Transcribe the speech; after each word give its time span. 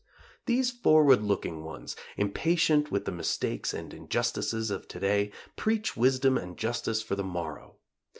These 0.47 0.71
forward 0.71 1.21
looking 1.21 1.63
ones, 1.63 1.95
impatient 2.17 2.89
with 2.89 3.05
the 3.05 3.11
mistakes 3.11 3.71
and 3.71 3.93
injustices 3.93 4.71
of 4.71 4.87
to 4.87 4.99
day, 4.99 5.31
preach 5.55 5.95
wisdom 5.95 6.39
and 6.39 6.57
justice 6.57 7.03
for 7.03 7.15
the 7.15 7.23
morrow. 7.23 7.75